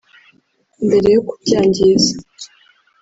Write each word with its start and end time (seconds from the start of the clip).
Mbere 0.85 1.07
yo 1.15 1.21
kubyangiza 1.27 2.11